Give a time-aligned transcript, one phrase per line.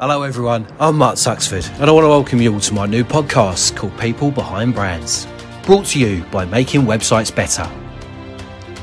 [0.00, 0.66] Hello, everyone.
[0.78, 3.98] I'm Mark Tuxford, and I want to welcome you all to my new podcast called
[3.98, 5.28] People Behind Brands,
[5.64, 7.70] brought to you by Making Websites Better.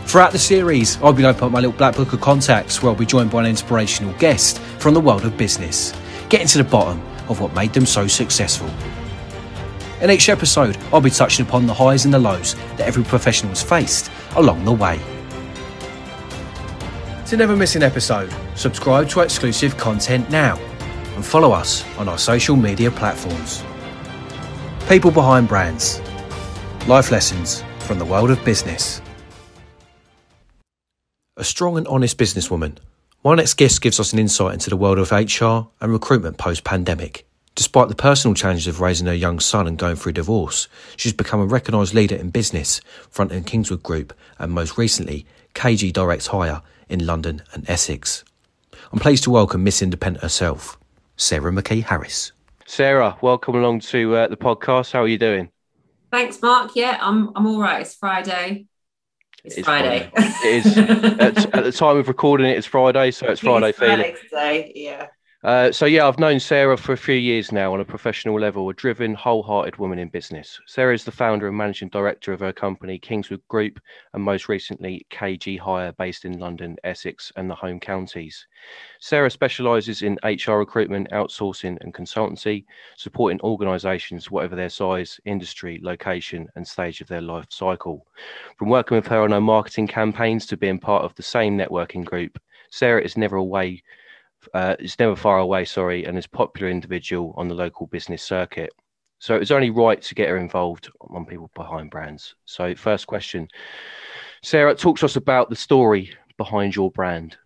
[0.06, 2.96] Throughout the series, I'll be opening up my little black book of contacts where I'll
[2.96, 5.92] be joined by an inspirational guest from the world of business,
[6.30, 8.70] getting to the bottom of what made them so successful.
[10.02, 13.50] In each episode, I'll be touching upon the highs and the lows that every professional
[13.50, 15.00] has faced along the way.
[17.26, 20.60] To never miss an episode, subscribe to our exclusive content now
[21.18, 23.64] and follow us on our social media platforms.
[24.88, 26.00] People behind brands.
[26.88, 29.02] Life lessons from the world of business.
[31.36, 32.78] A strong and honest businesswoman.
[33.24, 36.64] My next guest gives us an insight into the world of HR and recruitment post
[36.64, 37.28] pandemic.
[37.56, 41.40] Despite the personal challenges of raising her young son and going through divorce, she's become
[41.40, 42.80] a recognised leader in business,
[43.10, 48.24] fronting Kingswood Group and most recently KG Direct Hire in London and Essex.
[48.94, 50.78] I'm pleased to welcome Miss Independent herself,
[51.18, 52.32] Sarah McKee-Harris.
[52.66, 54.92] Sarah, welcome along to uh, the podcast.
[54.92, 55.50] How are you doing?
[56.12, 56.72] Thanks, Mark.
[56.76, 57.82] Yeah, I'm I'm all right.
[57.82, 58.66] It's Friday.
[59.44, 60.12] It's, It's Friday.
[60.16, 60.78] it is.
[60.78, 63.98] at, at the time of recording it, it's Friday, so it's Friday It's feeling.
[63.98, 64.72] Friday today.
[64.76, 65.08] Yeah.
[65.48, 68.68] Uh, so yeah, I've known Sarah for a few years now on a professional level,
[68.68, 70.60] a driven, wholehearted woman in business.
[70.66, 73.80] Sarah is the founder and managing director of her company, Kingswood Group,
[74.14, 78.46] and most recently KG Hire, based in London, Essex, and the home counties.
[79.00, 82.66] Sarah specialises in HR recruitment, outsourcing, and consultancy,
[82.98, 88.06] supporting organisations, whatever their size, industry, location, and stage of their life cycle.
[88.60, 92.04] From working with her on her marketing campaigns to being part of the same networking
[92.04, 92.38] group,
[92.70, 93.82] Sarah is never away
[94.54, 98.72] uh, is never far away, sorry, and is popular individual on the local business circuit.
[99.20, 102.36] So it was only right to get her involved on people behind brands.
[102.46, 103.48] So first question,
[104.44, 107.38] Sarah, talk to us about the story behind your brand.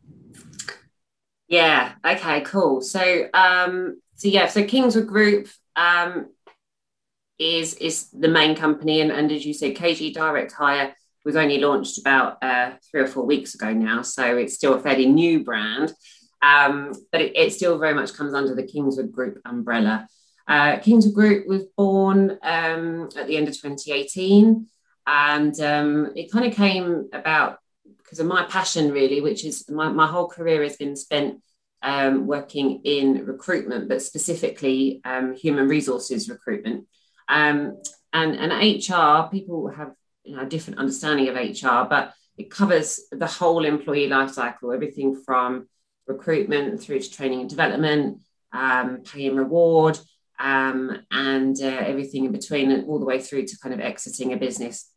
[1.47, 1.93] Yeah.
[2.05, 2.41] Okay.
[2.41, 2.81] Cool.
[2.81, 4.47] So, um, so yeah.
[4.47, 6.29] So Kingswood Group um,
[7.39, 11.59] is is the main company, and, and as you said, KG Direct Hire was only
[11.59, 14.01] launched about uh, three or four weeks ago now.
[14.01, 15.93] So it's still a fairly new brand,
[16.41, 20.07] um, but it, it still very much comes under the Kingswood Group umbrella.
[20.47, 24.67] Uh, Kingswood Group was born um, at the end of 2018,
[25.07, 27.59] and um, it kind of came about
[27.97, 31.41] because of my passion, really, which is my, my whole career has been spent
[31.81, 36.87] um, working in recruitment, but specifically um, human resources recruitment.
[37.29, 37.81] Um,
[38.13, 42.99] and, and HR, people have you know, a different understanding of HR, but it covers
[43.11, 45.69] the whole employee life cycle, everything from
[46.11, 48.21] recruitment through to training and development,
[48.53, 49.97] um, pay and reward,
[50.39, 54.33] um, and uh, everything in between, and all the way through to kind of exiting
[54.33, 54.89] a business.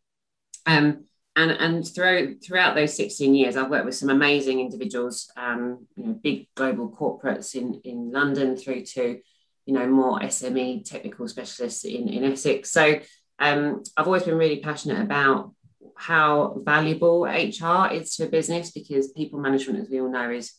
[0.67, 1.05] Um,
[1.37, 6.05] and and throughout throughout those 16 years, I've worked with some amazing individuals, um, you
[6.05, 9.21] know, big global corporates in in London through to,
[9.67, 12.71] you know, more SME technical specialists in in Essex.
[12.71, 13.01] So
[13.39, 15.53] um, I've always been really passionate about
[15.97, 20.53] how valuable HR is to a business because people management, as we all know, is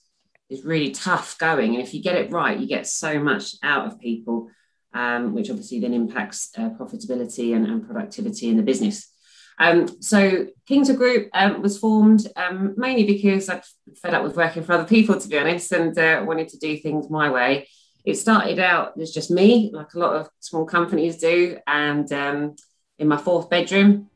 [0.49, 1.75] is really tough going.
[1.75, 4.49] And if you get it right, you get so much out of people,
[4.93, 9.11] um, which obviously then impacts uh, profitability and, and productivity in the business.
[9.57, 13.61] Um, so Kingswood Group um, was formed um, mainly because I
[14.01, 16.77] fed up with working for other people, to be honest, and uh, wanted to do
[16.77, 17.67] things my way.
[18.03, 22.55] It started out as just me, like a lot of small companies do, and um,
[22.99, 24.09] in my fourth bedroom.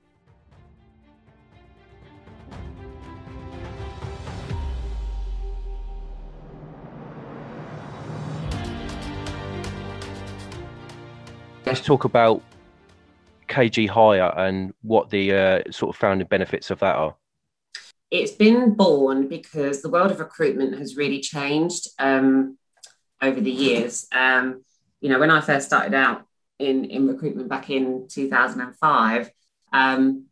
[11.69, 12.41] Let's talk about
[13.47, 17.15] KG Hire and what the uh, sort of founding benefits of that are.
[18.09, 22.57] It's been born because the world of recruitment has really changed um,
[23.21, 24.07] over the years.
[24.11, 24.63] Um,
[24.99, 26.25] you know, when I first started out
[26.57, 29.29] in, in recruitment back in 2005,
[29.71, 30.25] um,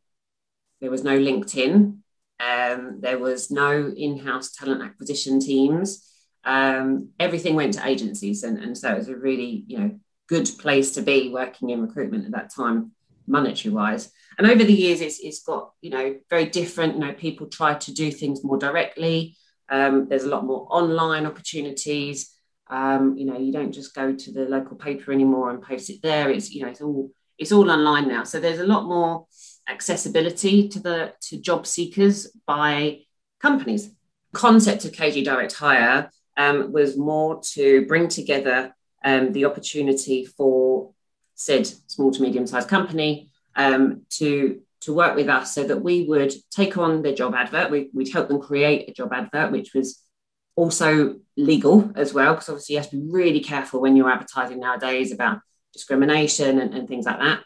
[0.81, 1.99] there was no LinkedIn,
[2.39, 6.03] um, there was no in house talent acquisition teams.
[6.43, 10.49] Um, everything went to agencies, and, and so it was a really, you know, good
[10.59, 12.91] place to be working in recruitment at that time,
[13.25, 14.11] monetary wise.
[14.37, 16.95] And over the years, it's, it's got, you know, very different.
[16.95, 19.35] You know, people try to do things more directly.
[19.69, 22.33] Um, there's a lot more online opportunities.
[22.69, 26.01] Um, you know, you don't just go to the local paper anymore and post it
[26.01, 26.29] there.
[26.29, 28.23] It's, you know, it's all it's all online now.
[28.23, 29.27] So there's a lot more
[29.67, 33.01] accessibility to the to job seekers by
[33.39, 33.91] companies.
[34.33, 38.75] Concept of KG Direct Hire um, was more to bring together
[39.07, 40.91] um, the opportunity for
[41.33, 46.03] said small to medium sized company um, to to work with us so that we
[46.03, 47.71] would take on their job advert.
[47.71, 50.03] We, would help them create a job advert, which was
[50.55, 54.59] also legal as well, because obviously you have to be really careful when you're advertising
[54.59, 55.39] nowadays about
[55.73, 57.39] discrimination and, and things like that.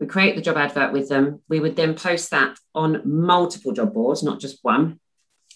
[0.00, 1.42] We create the job advert with them.
[1.48, 5.00] We would then post that on multiple job boards, not just one,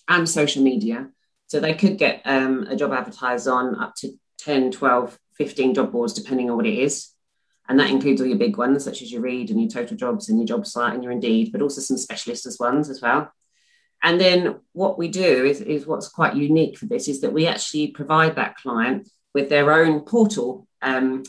[0.08, 1.10] and social media.
[1.48, 5.92] So they could get um, a job advertised on up to 10, 12, 15 job
[5.92, 7.08] boards, depending on what it is.
[7.68, 10.28] And that includes all your big ones, such as your Reed and your Total Jobs
[10.28, 13.32] and your Job Site and your Indeed, but also some specialist ones as well.
[14.02, 17.46] And then what we do is, is what's quite unique for this is that we
[17.46, 21.22] actually provide that client with their own portal, um,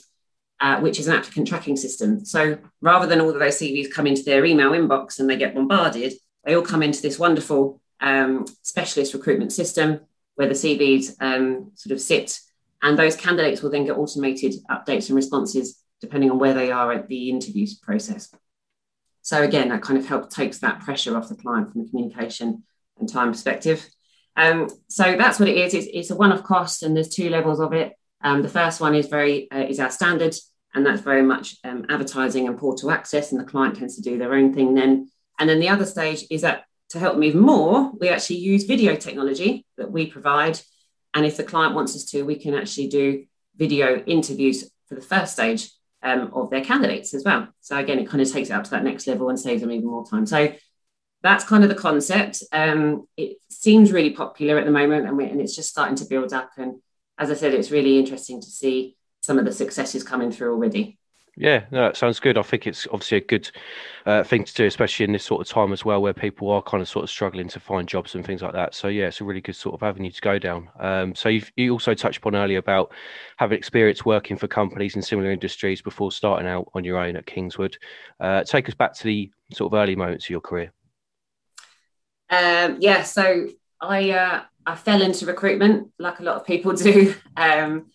[0.59, 2.25] uh, which is an applicant tracking system.
[2.25, 5.53] So rather than all of those CVs come into their email inbox and they get
[5.53, 6.13] bombarded,
[6.43, 10.01] they all come into this wonderful um, specialist recruitment system
[10.35, 12.39] where the CVs um, sort of sit,
[12.83, 16.91] and those candidates will then get automated updates and responses depending on where they are
[16.91, 18.29] at the interview process.
[19.21, 22.63] So again, that kind of helps takes that pressure off the client from a communication
[22.99, 23.87] and time perspective.
[24.35, 25.73] Um, so that's what it is.
[25.73, 27.93] It's, it's a one-off cost, and there's two levels of it.
[28.21, 30.35] Um, the first one is very uh, is our standard,
[30.73, 34.17] and that's very much um, advertising and portal access, and the client tends to do
[34.17, 35.09] their own thing then.
[35.39, 38.65] And then the other stage is that to help them even more, we actually use
[38.65, 40.59] video technology that we provide.
[41.13, 43.25] And if the client wants us to, we can actually do
[43.55, 45.69] video interviews for the first stage
[46.01, 47.47] um, of their candidates as well.
[47.61, 49.71] So again, it kind of takes it up to that next level and saves them
[49.71, 50.25] even more time.
[50.25, 50.53] So
[51.21, 52.43] that's kind of the concept.
[52.51, 56.05] Um, it seems really popular at the moment, and, we, and it's just starting to
[56.05, 56.51] build up.
[56.57, 56.81] And
[57.17, 60.97] as I said, it's really interesting to see some of the successes coming through already.
[61.35, 62.37] Yeah, no, that sounds good.
[62.37, 63.49] I think it's obviously a good
[64.05, 66.61] uh, thing to do, especially in this sort of time as well, where people are
[66.61, 68.75] kind of sort of struggling to find jobs and things like that.
[68.75, 70.69] So yeah, it's a really good sort of avenue to go down.
[70.79, 72.91] Um, so you also touched upon earlier about
[73.37, 77.25] having experience working for companies in similar industries before starting out on your own at
[77.25, 77.77] Kingswood.
[78.19, 80.71] Uh, take us back to the sort of early moments of your career.
[82.29, 83.47] Um, yeah, so
[83.81, 87.15] I uh, I fell into recruitment like a lot of people do.
[87.35, 87.87] Um,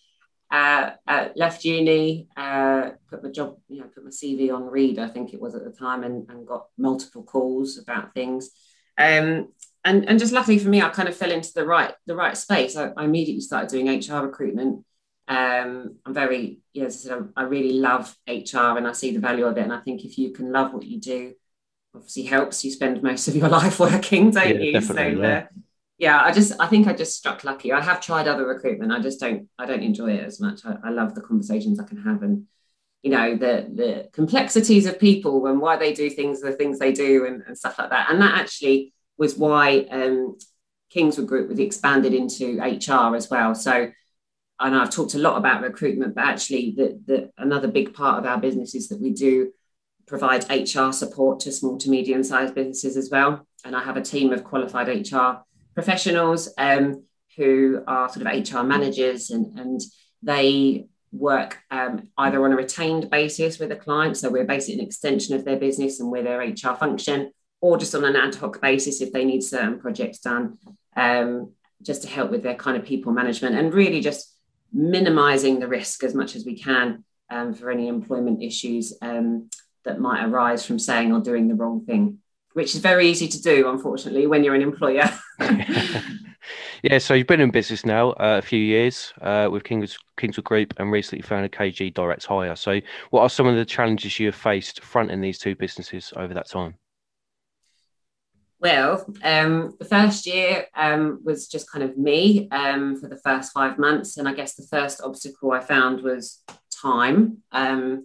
[0.51, 4.99] uh, uh, left uni, uh, put my job, you know, put my CV on Reed,
[4.99, 8.51] I think it was at the time, and, and got multiple calls about things.
[8.97, 9.49] Um,
[9.85, 12.37] and, and just luckily for me, I kind of fell into the right the right
[12.37, 12.77] space.
[12.77, 14.85] I, I immediately started doing HR recruitment.
[15.29, 18.93] Um, I'm very, you know, as I said, I, I really love HR and I
[18.93, 19.63] see the value of it.
[19.63, 21.35] And I think if you can love what you do,
[21.95, 22.65] obviously helps.
[22.65, 24.81] You spend most of your life working, don't yeah, you?
[24.81, 25.47] So yeah.
[25.99, 27.73] Yeah, I just I think I just struck lucky.
[27.73, 28.93] I have tried other recruitment.
[28.93, 30.61] I just don't I don't enjoy it as much.
[30.65, 32.47] I, I love the conversations I can have and
[33.03, 36.93] you know the the complexities of people and why they do things the things they
[36.93, 38.11] do and, and stuff like that.
[38.11, 40.39] And that actually was why um,
[40.91, 43.57] Kingswood Group was expanded into HR as well.
[43.57, 43.91] So
[44.71, 48.27] know I've talked a lot about recruitment, but actually the, the another big part of
[48.27, 49.53] our business is that we do
[50.07, 53.47] provide HR support to small to medium sized businesses as well.
[53.65, 55.43] And I have a team of qualified HR
[55.79, 57.05] professionals um,
[57.37, 59.81] who are sort of HR managers and, and
[60.25, 64.85] they work um, either on a retained basis with a client, so we're basically an
[64.85, 67.31] extension of their business and we're their HR function,
[67.61, 70.59] or just on an ad hoc basis if they need certain projects done,
[70.97, 74.35] um, just to help with their kind of people management and really just
[74.73, 79.49] minimizing the risk as much as we can um, for any employment issues um,
[79.85, 82.19] that might arise from saying or doing the wrong thing
[82.59, 85.09] which is very easy to do, unfortunately, when you're an employer.
[86.83, 90.45] yeah, so you've been in business now uh, a few years uh, with Kings, Kingswood
[90.45, 92.57] Group and recently founded KG Direct Hire.
[92.57, 92.81] So,
[93.11, 96.49] what are some of the challenges you have faced fronting these two businesses over that
[96.49, 96.75] time?
[98.61, 103.53] Well, um, the first year um, was just kind of me um, for the first
[103.53, 104.17] five months.
[104.17, 106.43] And I guess the first obstacle I found was
[106.83, 107.39] time.
[107.53, 108.03] Um,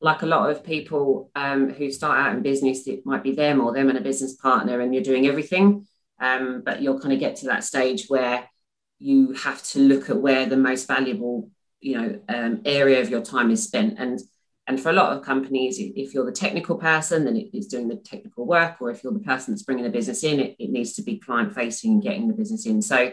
[0.00, 3.60] like a lot of people um, who start out in business, it might be them
[3.60, 5.86] or them and a business partner, and you're doing everything.
[6.22, 8.48] Um, but you'll kind of get to that stage where
[9.00, 11.50] you have to look at where the most valuable,
[11.80, 13.98] you know, um, area of your time is spent.
[13.98, 14.20] And
[14.68, 17.96] and for a lot of companies, if you're the technical person, then it's doing the
[17.96, 20.92] technical work, or if you're the person that's bringing the business in, it, it needs
[20.94, 22.80] to be client facing and getting the business in.
[22.80, 23.10] So,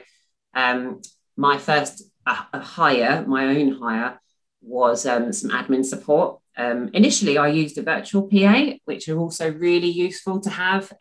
[0.53, 1.01] um,
[1.35, 4.19] my first uh, hire, my own hire,
[4.61, 6.39] was um, some admin support.
[6.55, 10.93] Um, initially, I used a virtual PA, which are also really useful to have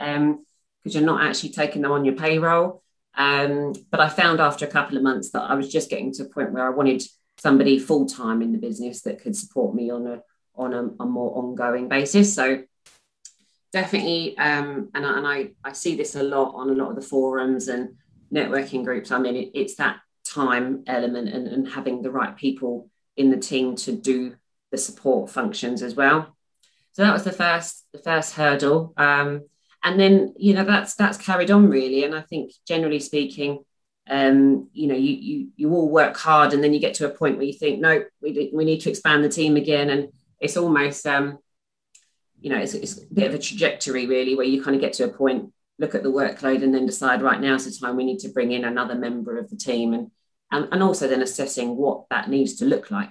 [0.89, 2.83] because you're not actually taking them on your payroll.
[3.15, 6.23] Um, but I found after a couple of months that I was just getting to
[6.23, 7.03] a point where I wanted
[7.37, 10.23] somebody full time in the business that could support me on a
[10.55, 12.35] on a, a more ongoing basis.
[12.35, 12.63] So
[13.73, 16.97] definitely, um, and, I, and I, I see this a lot on a lot of
[16.97, 17.91] the forums and
[18.33, 19.13] networking groups.
[19.13, 23.37] I mean, it, it's that time element and, and having the right people in the
[23.37, 24.35] team to do
[24.73, 26.37] the support functions as well.
[26.93, 28.95] So that was the first the first hurdle.
[28.97, 29.43] Um,
[29.85, 32.05] and then you know that's that's carried on really.
[32.05, 33.65] And I think generally speaking,
[34.11, 37.15] um, you know, you, you you all work hard, and then you get to a
[37.15, 40.09] point where you think, no, we we need to expand the team again, and
[40.41, 41.39] it's almost, um,
[42.41, 44.95] you know, it's, it's a bit of a trajectory really, where you kind of get
[44.95, 48.05] to a point, look at the workload, and then decide, right now's the time we
[48.05, 50.11] need to bring in another member of the team, and
[50.51, 53.11] and, and also then assessing what that needs to look like.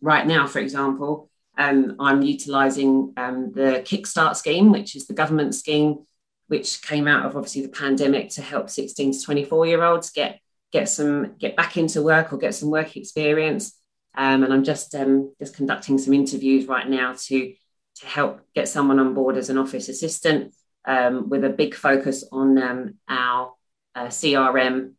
[0.00, 5.54] Right now, for example, um, I'm utilising um, the Kickstart scheme, which is the government
[5.54, 6.04] scheme
[6.48, 10.40] which came out of obviously the pandemic to help 16 to 24 year olds get
[10.72, 13.78] get some get back into work or get some work experience.
[14.16, 17.54] Um, and I'm just um, just conducting some interviews right now to
[17.96, 22.24] to help get someone on board as an office assistant um, with a big focus
[22.30, 23.54] on um, our
[23.94, 24.92] uh, CRM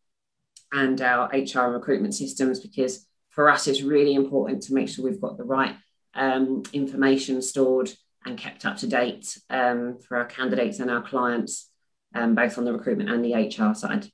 [0.72, 5.22] and our HR recruitment systems because for us it's really important to make sure we've
[5.22, 5.76] got the right
[6.16, 7.92] um, information stored
[8.26, 11.70] and kept up to date um, for our candidates and our clients,
[12.16, 14.08] um, both on the recruitment and the HR side.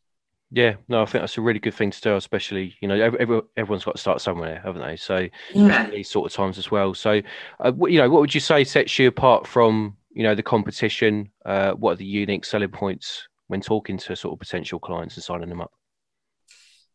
[0.53, 3.41] Yeah, no, I think that's a really good thing to do, especially, you know, every,
[3.55, 4.97] everyone's got to start somewhere, haven't they?
[4.97, 5.89] So, yeah.
[5.89, 6.93] these sort of times as well.
[6.93, 7.21] So,
[7.63, 11.31] uh, you know, what would you say sets you apart from, you know, the competition?
[11.45, 15.23] Uh, what are the unique selling points when talking to sort of potential clients and
[15.23, 15.71] signing them up?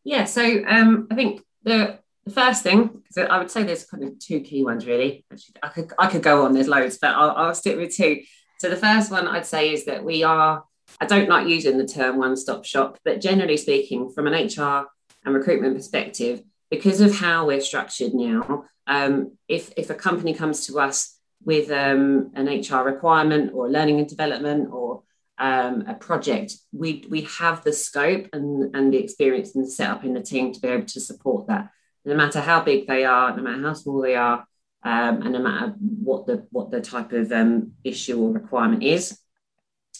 [0.03, 4.03] Yeah, so um, I think the the first thing, because I would say there's kind
[4.03, 5.25] of two key ones really.
[5.31, 6.53] Actually, I could I could go on.
[6.53, 8.21] There's loads, but I'll, I'll stick with two.
[8.59, 10.63] So the first one I'd say is that we are.
[11.01, 14.87] I don't like using the term one-stop shop, but generally speaking, from an HR
[15.25, 16.41] and recruitment perspective,
[16.71, 21.71] because of how we're structured now, um, if if a company comes to us with
[21.71, 25.03] um, an HR requirement or learning and development or
[25.37, 30.03] um, a project, we we have the scope and, and the experience and the setup
[30.03, 31.69] in the team to be able to support that
[32.07, 34.47] no matter how big they are, no matter how small they are,
[34.83, 39.19] um, and no matter what the what the type of um, issue or requirement is.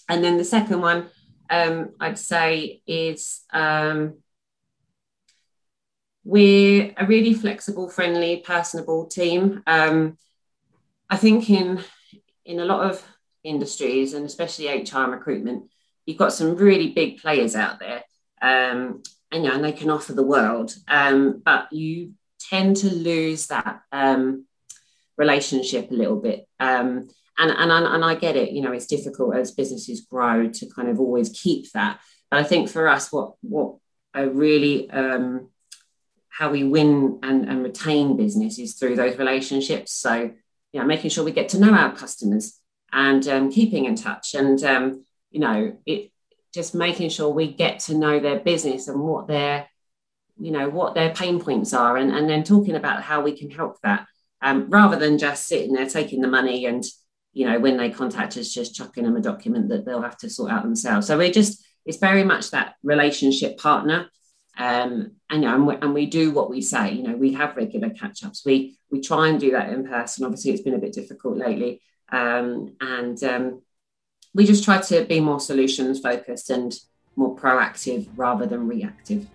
[0.07, 1.09] And then the second one,
[1.49, 4.19] um, I'd say, is um,
[6.23, 9.61] we're a really flexible, friendly, personable team.
[9.67, 10.17] Um,
[11.09, 11.83] I think in
[12.45, 13.05] in a lot of
[13.43, 15.65] industries, and especially HR and recruitment,
[16.05, 18.03] you've got some really big players out there.
[18.41, 20.73] Um, you know, and they can offer the world.
[20.87, 24.45] Um, but you tend to lose that um,
[25.17, 26.47] relationship a little bit.
[26.59, 30.69] Um, and, and, and I get it, you know, it's difficult as businesses grow to
[30.69, 31.99] kind of always keep that.
[32.31, 33.75] But I think for us, what, what
[34.13, 35.49] a really, um,
[36.29, 39.91] how we win and, and retain business is through those relationships.
[39.91, 40.31] So,
[40.73, 42.59] you know, making sure we get to know our customers
[42.91, 44.33] and um, keeping in touch.
[44.33, 46.11] And, um, you know, it,
[46.53, 49.67] just making sure we get to know their business and what their
[50.39, 53.49] you know what their pain points are and, and then talking about how we can
[53.49, 54.05] help that
[54.41, 56.83] um, rather than just sitting there taking the money and
[57.33, 60.29] you know when they contact us just chucking them a document that they'll have to
[60.29, 61.07] sort out themselves.
[61.07, 64.09] So we're just it's very much that relationship partner
[64.59, 66.93] um, and, you know, and, we, and we do what we say.
[66.93, 68.43] You know we have regular catch-ups.
[68.45, 70.25] We we try and do that in person.
[70.25, 71.81] Obviously it's been a bit difficult lately.
[72.09, 73.61] Um, and um,
[74.37, 76.79] we just try to be more solutions focused and
[77.15, 79.25] more proactive rather than reactive.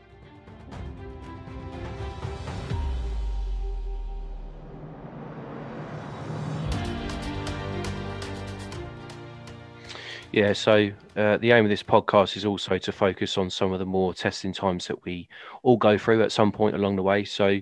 [10.31, 13.81] Yeah, so uh, the aim of this podcast is also to focus on some of
[13.81, 15.29] the more testing times that we
[15.65, 17.25] all go through at some point along the way.
[17.25, 17.61] So,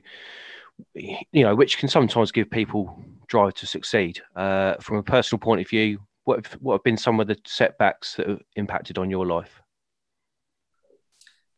[0.94, 4.20] you know, which can sometimes give people drive to succeed.
[4.36, 7.36] Uh, from a personal point of view, what have, what have been some of the
[7.44, 9.62] setbacks that have impacted on your life?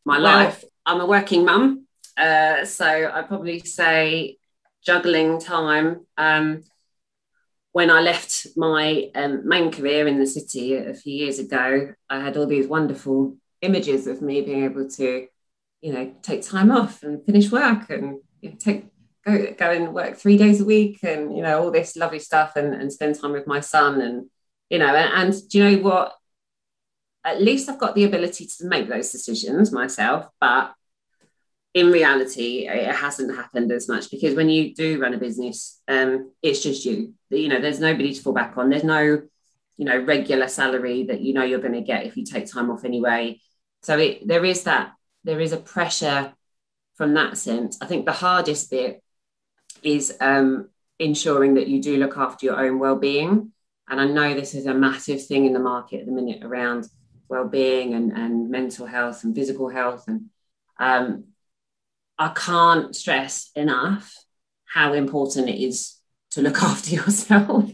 [0.07, 0.64] My well, life.
[0.87, 1.87] I'm a working mum,
[2.17, 4.38] uh, so I probably say
[4.83, 6.07] juggling time.
[6.17, 6.62] Um,
[7.73, 12.21] when I left my um, main career in the city a few years ago, I
[12.21, 15.26] had all these wonderful images of me being able to,
[15.83, 18.87] you know, take time off and finish work and you know, take
[19.25, 22.57] go go and work three days a week and you know all this lovely stuff
[22.57, 24.26] and, and spend time with my son and
[24.73, 26.14] you know, and, and do you know what?
[27.25, 30.73] At least I've got the ability to make those decisions myself, but
[31.75, 36.33] in reality, it hasn't happened as much because when you do run a business, um,
[36.43, 37.12] it's just you.
[37.29, 38.71] You know, there's nobody to fall back on.
[38.71, 39.02] There's no,
[39.76, 42.71] you know, regular salary that you know you're going to get if you take time
[42.71, 43.41] off anyway.
[43.83, 44.95] So it, there is that.
[45.25, 46.33] There is a pressure
[46.95, 47.76] from that sense.
[47.83, 49.02] I think the hardest bit
[49.83, 53.52] is um, ensuring that you do look after your own well-being.
[53.93, 56.89] And I know this is a massive thing in the market at the minute around
[57.29, 60.05] well-being and, and mental health and physical health.
[60.09, 60.31] And
[60.79, 61.25] um,
[62.19, 64.17] I can't stress enough
[64.65, 65.99] how important it is
[66.31, 67.71] to look after yourself.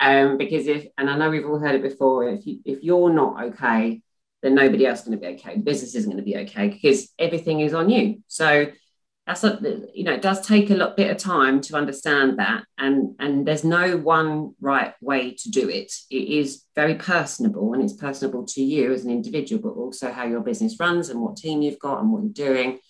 [0.00, 3.12] um, because if, and I know we've all heard it before, if you if you're
[3.12, 4.00] not okay,
[4.42, 5.58] then nobody else is going to be okay.
[5.58, 8.22] Business isn't going to be okay because everything is on you.
[8.28, 8.68] So
[9.30, 12.64] that's a, you know it does take a lot bit of time to understand that,
[12.78, 15.92] and and there's no one right way to do it.
[16.10, 20.26] It is very personable, and it's personable to you as an individual, but also how
[20.26, 22.80] your business runs and what team you've got and what you're doing.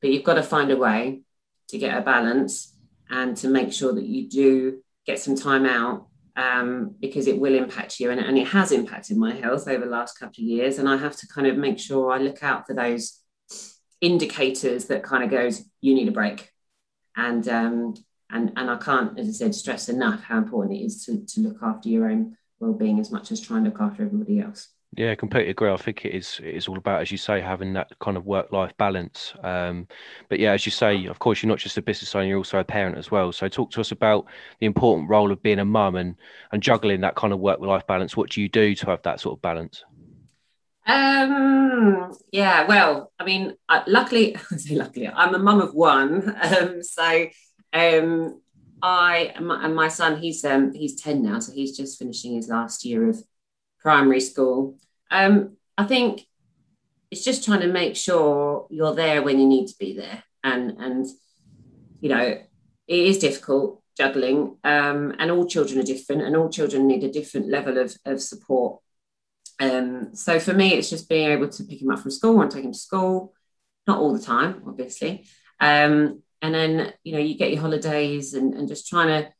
[0.00, 1.20] But you've got to find a way
[1.68, 2.74] to get a balance
[3.10, 7.54] and to make sure that you do get some time out um, because it will
[7.54, 10.78] impact you and, and, it has impacted my health over the last couple of years
[10.78, 13.18] and i have to kind of make sure i look out for those
[14.00, 16.52] indicators that kind of goes you need a break
[17.16, 17.94] and um,
[18.30, 21.40] and and i can't as i said stress enough how important it is to, to
[21.40, 25.14] look after your own well-being as much as trying to look after everybody else yeah,
[25.14, 25.70] completely agree.
[25.70, 28.26] I think it is it is all about, as you say, having that kind of
[28.26, 29.32] work life balance.
[29.44, 29.86] Um,
[30.28, 32.58] but yeah, as you say, of course, you're not just a business owner; you're also
[32.58, 33.30] a parent as well.
[33.30, 34.26] So, talk to us about
[34.58, 36.16] the important role of being a mum and
[36.50, 38.16] and juggling that kind of work life balance.
[38.16, 39.84] What do you do to have that sort of balance?
[40.86, 46.34] Um, yeah, well, I mean, uh, luckily, I say luckily, I'm a mum of one.
[46.42, 47.26] Um, so,
[47.72, 48.40] um,
[48.82, 52.48] I my, and my son, he's um, he's ten now, so he's just finishing his
[52.48, 53.22] last year of
[53.80, 54.78] primary school.
[55.10, 56.26] Um, I think
[57.10, 60.72] it's just trying to make sure you're there when you need to be there, and
[60.78, 61.06] and
[62.00, 62.46] you know it
[62.88, 67.48] is difficult juggling, um, and all children are different, and all children need a different
[67.48, 68.80] level of of support.
[69.60, 72.50] Um, so for me, it's just being able to pick him up from school and
[72.50, 73.34] take him to school,
[73.86, 75.26] not all the time, obviously.
[75.60, 79.30] Um, and then you know you get your holidays and, and just trying to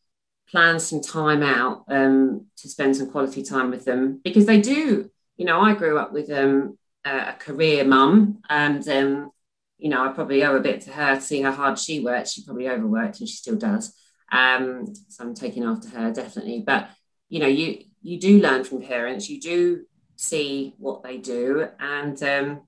[0.50, 5.10] plan some time out um, to spend some quality time with them because they do.
[5.36, 9.30] You know, I grew up with um, a career mum, and um,
[9.78, 12.28] you know, I probably owe a bit to her to see how hard she worked.
[12.28, 13.94] She probably overworked, and she still does.
[14.30, 16.62] Um, so I'm taking after her definitely.
[16.66, 16.90] But
[17.30, 19.30] you know, you you do learn from parents.
[19.30, 19.84] You do
[20.20, 22.60] see what they do, and um,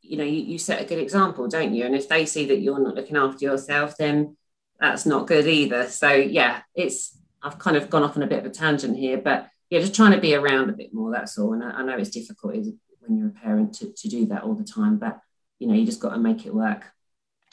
[0.00, 1.84] you know, you, you set a good example, don't you?
[1.84, 4.36] And if they see that you're not looking after yourself, then
[4.78, 5.88] that's not good either.
[5.88, 9.18] So yeah, it's I've kind of gone off on a bit of a tangent here,
[9.18, 11.10] but yeah, just trying to be around a bit more.
[11.10, 11.52] That's all.
[11.52, 12.54] And I, I know it's difficult
[13.00, 15.20] when you're a parent to, to do that all the time, but
[15.58, 16.84] you know, you just got to make it work.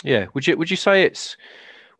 [0.03, 0.27] Yeah.
[0.33, 1.35] Would you would you say it's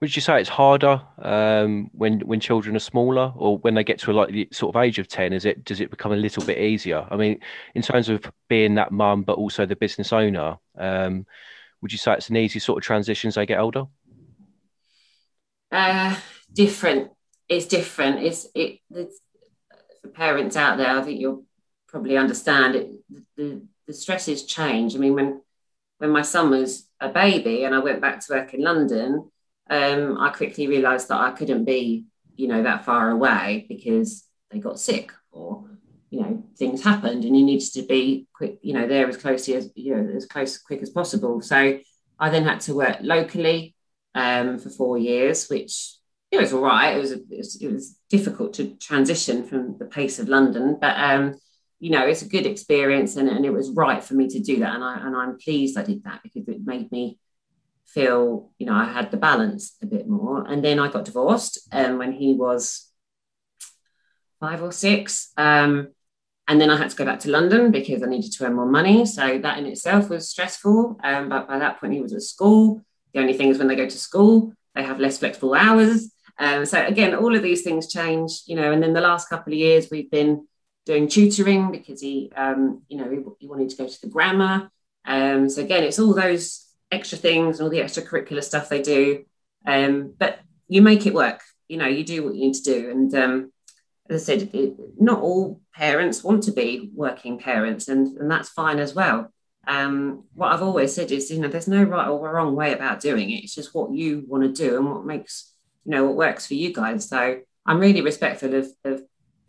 [0.03, 3.99] would you say it's harder um, when when children are smaller, or when they get
[3.99, 5.31] to a like the sort of age of ten?
[5.31, 7.07] Is it does it become a little bit easier?
[7.09, 7.39] I mean,
[7.73, 11.25] in terms of being that mum, but also the business owner, um,
[11.81, 13.85] would you say it's an easy sort of transition as they get older?
[15.71, 16.17] Uh,
[16.51, 17.11] different.
[17.47, 18.23] It's different.
[18.23, 18.79] It's it.
[18.91, 19.21] It's,
[20.01, 21.45] for parents out there, I think you'll
[21.87, 22.91] probably understand it.
[23.37, 24.97] The, the stresses change.
[24.97, 25.41] I mean, when
[25.99, 29.29] when my son was a baby and I went back to work in London,
[29.69, 34.59] um, I quickly realised that I couldn't be, you know, that far away because they
[34.59, 35.65] got sick or
[36.09, 39.55] you know things happened and you needed to be quick, you know, there as closely
[39.55, 41.41] as you know as close quick as possible.
[41.41, 41.79] So
[42.19, 43.75] I then had to work locally
[44.15, 45.95] um, for four years, which
[46.31, 46.95] it was all right.
[46.95, 50.97] It was, it was, it was difficult to transition from the pace of London, but
[50.97, 51.35] um,
[51.79, 54.59] you know it's a good experience, and, and it was right for me to do
[54.59, 57.17] that, and I and I'm pleased I did that because it made me
[57.93, 60.45] feel you know I had the balance a bit more.
[60.47, 62.89] And then I got divorced um, when he was
[64.39, 65.31] five or six.
[65.37, 65.89] Um,
[66.47, 68.65] and then I had to go back to London because I needed to earn more
[68.65, 69.05] money.
[69.05, 70.99] So that in itself was stressful.
[71.01, 72.81] Um, but by that point, he was at school.
[73.13, 76.11] The only thing is when they go to school, they have less flexible hours.
[76.37, 78.71] Um, so again, all of these things change, you know.
[78.71, 80.47] And then the last couple of years, we've been
[80.85, 84.69] doing tutoring because he, um, you know, he, he, wanted to go to the grammar.
[85.05, 89.25] Um, so again, it's all those extra things and all the extracurricular stuff they do.
[89.65, 91.41] Um, but you make it work.
[91.67, 92.89] You know, you do what you need to do.
[92.89, 93.51] And um,
[94.09, 98.49] as I said, it, not all parents want to be working parents, and, and that's
[98.49, 99.31] fine as well
[99.67, 102.99] um, what I've always said is, you know, there's no right or wrong way about
[102.99, 103.43] doing it.
[103.43, 105.53] It's just what you want to do and what makes,
[105.85, 107.07] you know, what works for you guys.
[107.07, 109.03] So I'm really respectful of, of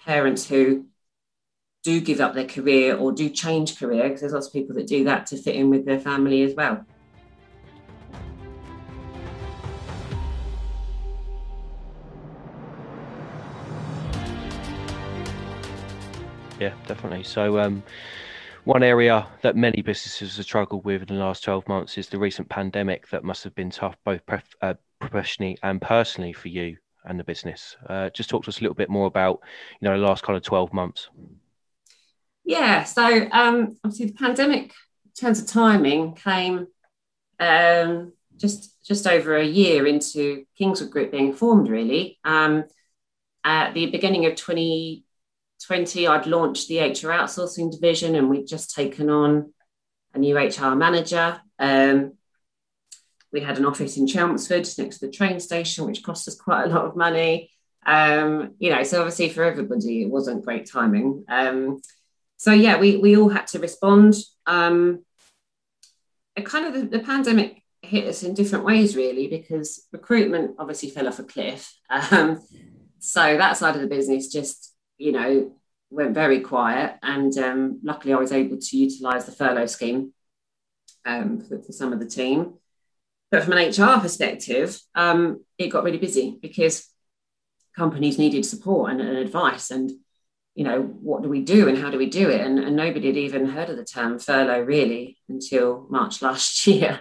[0.05, 0.87] parents who
[1.83, 4.87] do give up their career or do change career because there's lots of people that
[4.87, 6.85] do that to fit in with their family as well.
[16.61, 17.25] Yeah, definitely.
[17.25, 17.83] So, um,
[18.64, 22.19] one area that many businesses have struggled with in the last 12 months is the
[22.19, 26.79] recent pandemic that must have been tough both pref- uh, professionally and personally for you
[27.05, 27.77] and the business.
[27.88, 29.40] Uh, just talk to us a little bit more about,
[29.81, 31.09] you know, the last kind of 12 months.
[32.45, 34.73] Yeah, so um, obviously the pandemic,
[35.05, 36.67] in terms of timing, came
[37.40, 42.19] um, just just over a year into Kingswood Group being formed, really.
[42.25, 42.64] Um,
[43.45, 45.05] at the beginning of 20,
[45.66, 49.53] 2020, I'd launched the HR outsourcing division and we'd just taken on
[50.12, 51.40] a new HR manager.
[51.59, 52.14] Um,
[53.33, 56.64] we had an office in Chelmsford next to the train station, which cost us quite
[56.64, 57.50] a lot of money.
[57.87, 61.24] Um, you know, so obviously for everybody, it wasn't great timing.
[61.29, 61.81] Um,
[62.37, 64.14] so yeah, we we all had to respond.
[64.46, 65.05] Um,
[66.37, 70.90] it kind of the, the, pandemic hit us in different ways, really, because recruitment obviously
[70.90, 71.72] fell off a cliff.
[71.90, 72.40] Um,
[72.98, 74.74] so that side of the business just,
[75.05, 75.53] you know,
[75.90, 76.97] went very quiet.
[77.03, 80.14] And um, luckily, I was able to utilise the furlough scheme
[81.05, 82.55] um, for, for, some of the team.
[83.31, 86.88] But from an HR perspective, um, it got really busy because
[87.77, 89.93] companies needed support and, and advice and
[90.55, 92.40] you know, what do we do and how do we do it?
[92.40, 97.01] And, and, nobody had even heard of the term furlough really until March last year.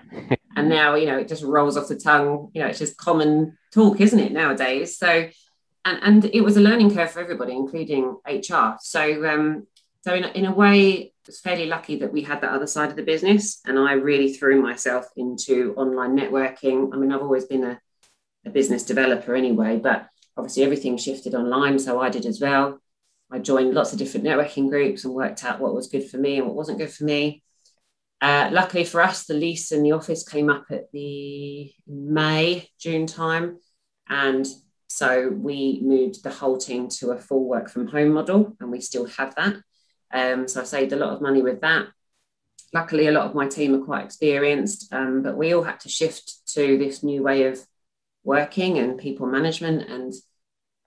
[0.56, 2.50] and now, you know, it just rolls off the tongue.
[2.56, 4.98] You know, it's just common talk, isn't it, nowadays?
[4.98, 5.30] So,
[5.86, 8.78] and, and it was a learning curve for everybody, including HR.
[8.80, 9.68] So, um,
[10.02, 12.90] so in, in a way, I was fairly lucky that we had that other side
[12.90, 13.62] of the business.
[13.66, 16.94] And I really threw myself into online networking.
[16.94, 17.80] I mean, I've always been a,
[18.46, 21.80] a business developer anyway, but obviously everything shifted online.
[21.80, 22.80] So I did as well
[23.34, 26.38] I joined lots of different networking groups and worked out what was good for me
[26.38, 27.42] and what wasn't good for me.
[28.22, 33.08] Uh, luckily for us, the lease in the office came up at the May, June
[33.08, 33.58] time.
[34.08, 34.46] And
[34.94, 38.80] so we moved the whole team to a full work from home model, and we
[38.80, 39.56] still have that.
[40.14, 41.88] Um, so I saved a lot of money with that.
[42.76, 45.90] Luckily, a lot of my team are quite experienced, um, but we all had to
[45.90, 47.60] shift to this new way of
[48.24, 50.14] working and people management and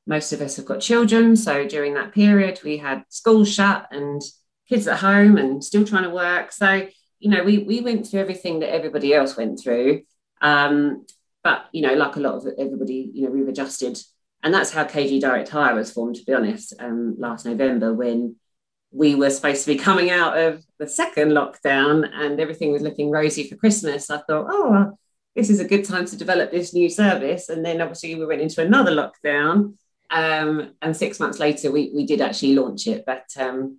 [0.06, 1.34] most of us have got children.
[1.34, 4.22] So during that period, we had schools shut and
[4.68, 6.52] kids at home and still trying to work.
[6.52, 6.86] So,
[7.18, 10.02] you know, we, we went through everything that everybody else went through.
[10.40, 11.06] Um,
[11.46, 13.96] but, you know, like a lot of everybody, you know, we've adjusted.
[14.42, 18.34] And that's how KG Direct Hire was formed, to be honest, um, last November when
[18.90, 23.12] we were supposed to be coming out of the second lockdown and everything was looking
[23.12, 24.10] rosy for Christmas.
[24.10, 24.98] I thought, oh,
[25.36, 27.48] this is a good time to develop this new service.
[27.48, 29.74] And then obviously we went into another lockdown
[30.10, 33.04] um, and six months later, we, we did actually launch it.
[33.06, 33.78] But um,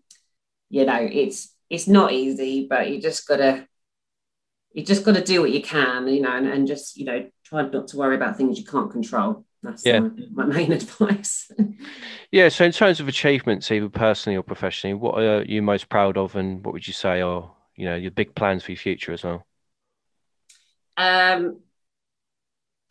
[0.69, 3.66] you know, it's it's not easy, but you just gotta
[4.77, 7.27] you just got to do what you can, you know, and, and just you know
[7.43, 9.43] try not to worry about things you can't control.
[9.63, 10.01] That's yeah.
[10.01, 11.49] my, my main advice.
[12.31, 12.49] yeah.
[12.49, 16.35] So, in terms of achievements, either personally or professionally, what are you most proud of,
[16.35, 19.23] and what would you say are you know your big plans for your future as
[19.23, 19.47] well?
[20.95, 21.59] Um,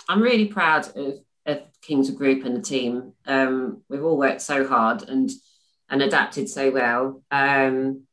[0.08, 3.12] I'm really proud of of Kingswood Group and the team.
[3.26, 5.30] Um, we've all worked so hard and
[5.88, 7.22] and adapted so well.
[7.30, 8.08] Um,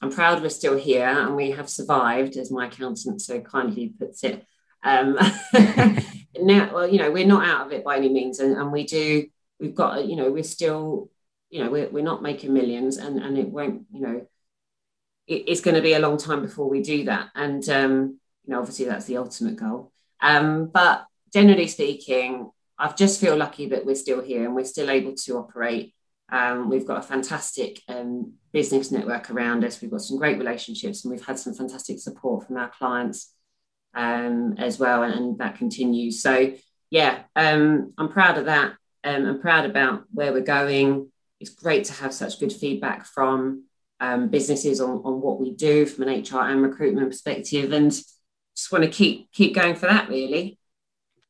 [0.00, 4.24] I'm proud we're still here and we have survived, as my accountant so kindly puts
[4.24, 4.46] it.
[4.84, 5.18] Um,
[6.40, 8.84] now, well, you know, we're not out of it by any means, and, and we
[8.84, 9.26] do.
[9.58, 11.10] We've got, you know, we're still,
[11.50, 14.26] you know, we're, we're not making millions, and and it won't, you know,
[15.26, 17.28] it, it's going to be a long time before we do that.
[17.34, 19.92] And um, you know, obviously that's the ultimate goal.
[20.20, 24.90] Um, but generally speaking, I just feel lucky that we're still here and we're still
[24.90, 25.94] able to operate.
[26.30, 29.80] Um, we've got a fantastic um, business network around us.
[29.80, 33.32] We've got some great relationships and we've had some fantastic support from our clients
[33.94, 36.22] um, as well, and, and, that continues.
[36.22, 36.54] So,
[36.90, 38.74] yeah, um, I'm proud of that.
[39.04, 41.10] Um, I'm proud about where we're going.
[41.40, 43.64] It's great to have such good feedback from
[44.00, 48.72] um, businesses on, on what we do from an HR and recruitment perspective, and just
[48.72, 50.58] want to keep keep going for that, really.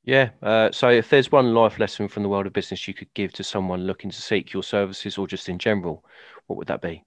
[0.08, 0.30] Yeah.
[0.42, 3.30] Uh, so, if there's one life lesson from the world of business you could give
[3.34, 6.02] to someone looking to seek your services or just in general,
[6.46, 7.04] what would that be?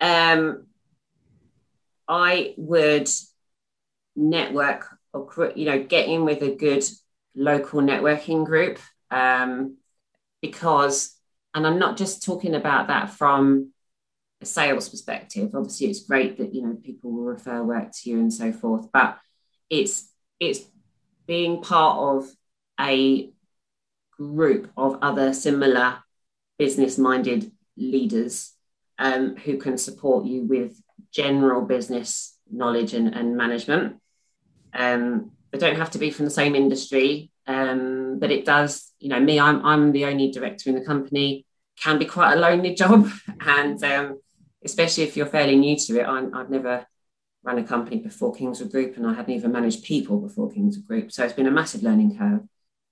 [0.00, 0.68] Um,
[2.06, 3.10] I would
[4.14, 6.84] network or you know get in with a good
[7.34, 8.78] local networking group
[9.10, 9.78] um,
[10.40, 11.16] because,
[11.52, 13.72] and I'm not just talking about that from
[14.40, 15.50] a sales perspective.
[15.52, 18.86] Obviously, it's great that you know people will refer work to you and so forth,
[18.92, 19.18] but
[19.68, 20.07] it's
[20.40, 20.60] it's
[21.26, 22.30] being part of
[22.80, 23.30] a
[24.16, 25.98] group of other similar
[26.58, 28.52] business minded leaders
[28.98, 30.80] um, who can support you with
[31.12, 33.96] general business knowledge and, and management.
[34.72, 39.08] Um, they don't have to be from the same industry, um, but it does, you
[39.08, 41.46] know, me, I'm, I'm the only director in the company,
[41.80, 43.08] can be quite a lonely job.
[43.40, 44.20] And um,
[44.64, 46.86] especially if you're fairly new to it, I'm, I've never
[47.48, 51.12] ran a company before Kingswood Group and I hadn't even managed people before Kingswood Group.
[51.12, 52.40] So it's been a massive learning curve.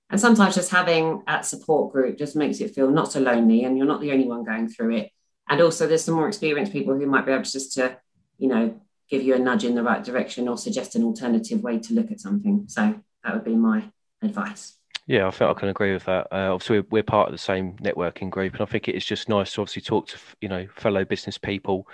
[0.08, 3.76] And sometimes just having that support group just makes it feel not so lonely and
[3.76, 5.10] you're not the only one going through it.
[5.48, 7.98] And also there's some more experienced people who might be able just to,
[8.38, 11.78] you know, give you a nudge in the right direction or suggest an alternative way
[11.80, 12.64] to look at something.
[12.68, 13.90] So that would be my
[14.22, 14.76] advice.
[15.08, 16.26] Yeah, I think I can agree with that.
[16.32, 19.04] Uh, obviously, we're, we're, part of the same networking group, and I think it is
[19.04, 21.86] just nice to obviously talk to you know fellow business people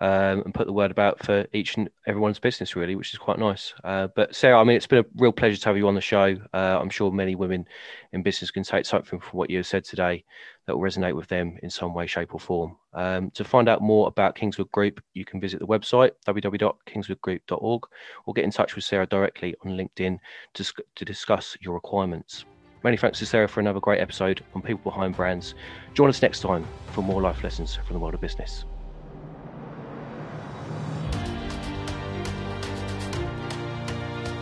[0.00, 3.38] um, and put the word about for each and everyone's business, really, which is quite
[3.38, 3.74] nice.
[3.84, 6.00] Uh, but Sarah, I mean, it's been a real pleasure to have you on the
[6.00, 6.36] show.
[6.54, 7.66] Uh, I'm sure many women
[8.12, 10.24] in business can take something from what you said today
[10.66, 12.76] that will resonate with them in some way, shape, or form.
[12.94, 17.82] Um, to find out more about Kingswood Group, you can visit the website www.kingswoodgroup.org
[18.24, 20.18] or get in touch with Sarah directly on LinkedIn
[20.54, 22.46] to, to discuss your requirements.
[22.82, 25.54] Many thanks to Sarah for another great episode on People Behind Brands.
[25.92, 28.64] Join us next time for more life lessons from the world of business.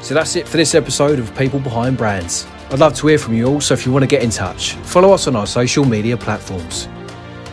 [0.09, 2.47] So that's it for this episode of People Behind Brands.
[2.71, 4.73] I'd love to hear from you all, so if you want to get in touch,
[4.77, 6.89] follow us on our social media platforms.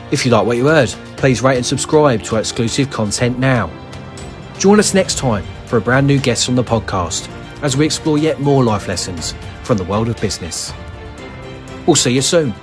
[0.10, 0.88] If you like what you heard,
[1.18, 3.70] please rate and subscribe to our exclusive content now.
[4.58, 7.28] Join us next time for a brand new guest on the podcast
[7.62, 10.72] as we explore yet more life lessons from the world of business.
[11.86, 12.54] We'll see you soon.